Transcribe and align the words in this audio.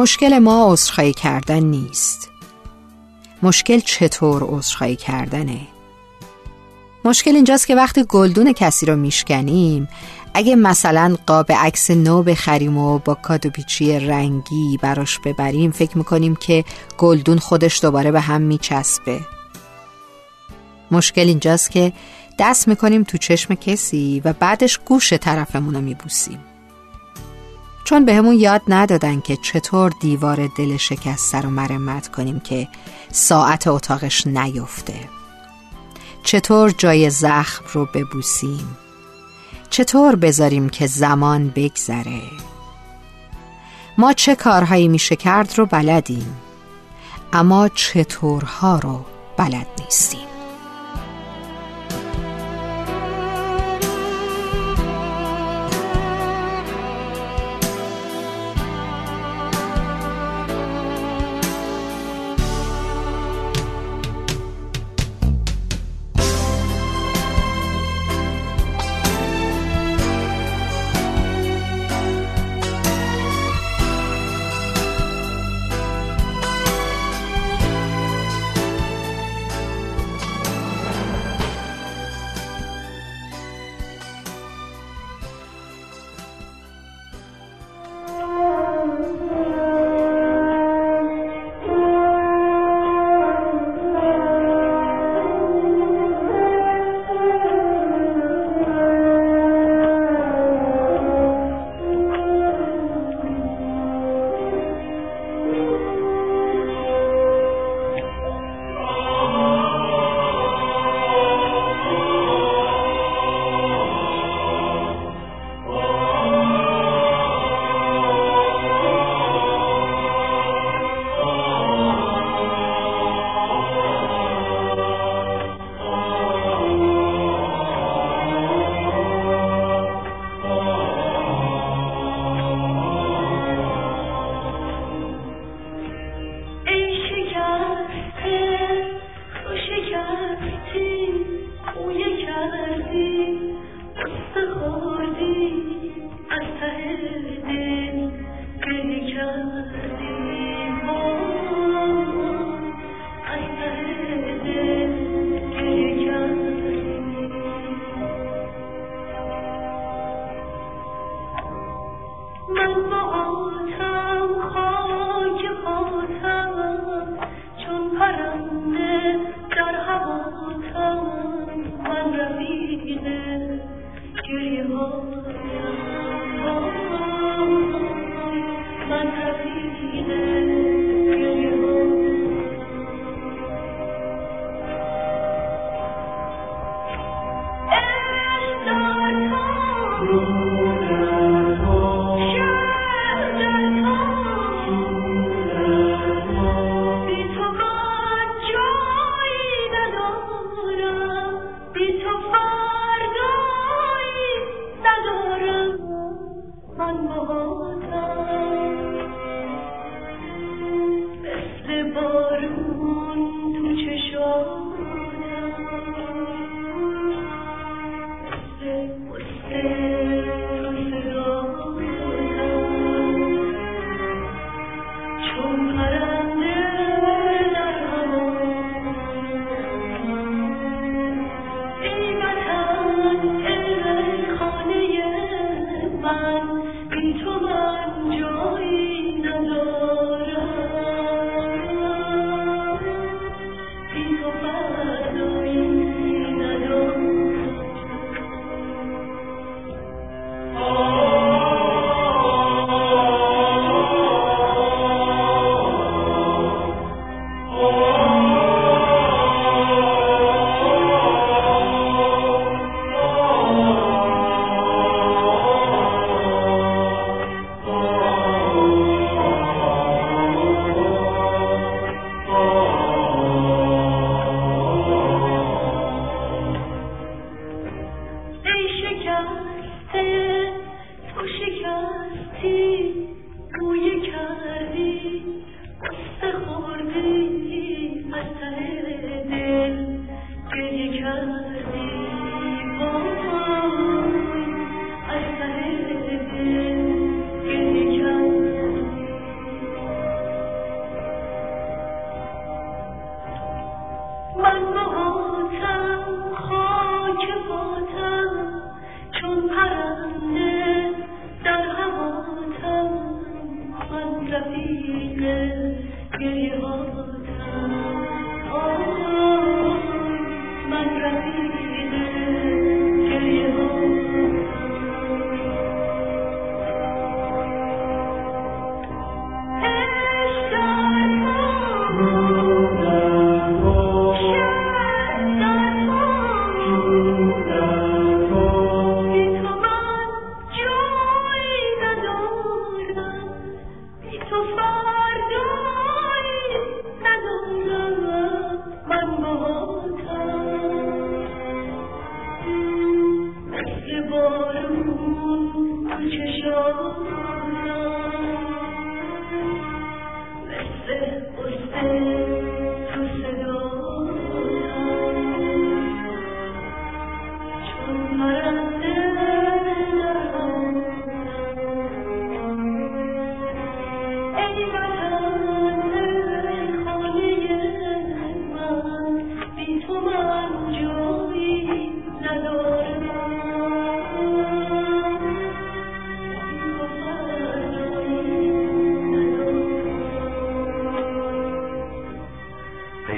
مشکل 0.00 0.38
ما 0.38 0.72
عذرخواهی 0.72 1.12
کردن 1.12 1.60
نیست. 1.60 2.30
مشکل 3.42 3.80
چطور 3.80 4.42
عذرخواهی 4.42 4.96
کردنه؟ 4.96 5.60
مشکل 7.04 7.34
اینجاست 7.34 7.66
که 7.66 7.74
وقتی 7.74 8.04
گلدون 8.04 8.52
کسی 8.52 8.86
رو 8.86 8.96
میشکنیم 8.96 9.88
اگه 10.34 10.56
مثلا 10.56 11.16
قاب 11.26 11.52
عکس 11.52 11.90
نو 11.90 12.22
بخریم 12.22 12.78
و 12.78 12.98
با 12.98 13.14
کادو 13.14 13.50
پیچی 13.50 13.98
رنگی 13.98 14.78
براش 14.82 15.18
ببریم 15.18 15.70
فکر 15.70 15.98
می‌کنیم 15.98 16.36
که 16.36 16.64
گلدون 16.98 17.38
خودش 17.38 17.80
دوباره 17.82 18.10
به 18.10 18.20
هم 18.20 18.40
میچسبه. 18.40 19.20
مشکل 20.90 21.28
اینجاست 21.28 21.70
که 21.70 21.92
دست 22.38 22.68
می‌کنیم 22.68 23.02
تو 23.02 23.18
چشم 23.18 23.54
کسی 23.54 24.22
و 24.24 24.32
بعدش 24.32 24.78
گوش 24.84 25.12
طرفمون 25.12 25.74
رو 25.74 25.80
میبوسیم. 25.80 26.49
چون 27.84 28.04
به 28.04 28.22
یاد 28.34 28.62
ندادن 28.68 29.20
که 29.20 29.36
چطور 29.36 29.92
دیوار 30.00 30.46
دل 30.46 30.76
شکسته 30.76 31.40
رو 31.40 31.50
مرمت 31.50 32.08
کنیم 32.08 32.40
که 32.40 32.68
ساعت 33.12 33.66
اتاقش 33.66 34.26
نیفته. 34.26 35.08
چطور 36.22 36.70
جای 36.70 37.10
زخم 37.10 37.64
رو 37.72 37.86
ببوسیم؟ 37.94 38.76
چطور 39.70 40.16
بذاریم 40.16 40.68
که 40.68 40.86
زمان 40.86 41.48
بگذره؟ 41.48 42.22
ما 43.98 44.12
چه 44.12 44.34
کارهایی 44.34 44.88
میشه 44.88 45.16
کرد 45.16 45.58
رو 45.58 45.66
بلدیم 45.66 46.36
اما 47.32 47.68
چطورها 47.68 48.78
رو 48.78 49.04
بلد 49.36 49.66
نیستیم. 49.78 50.29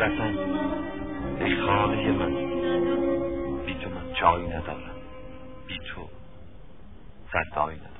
وطن 0.00 0.38
ای 1.40 1.62
خانه 1.62 2.12
من 2.12 2.34
بی 3.66 3.74
تو 3.74 3.90
من 3.90 4.12
جایی 4.20 4.46
ندارم. 4.48 4.96
بی 5.66 5.78
تو 5.78 6.08
فردایی 7.32 7.78
ندارم. 7.78 7.93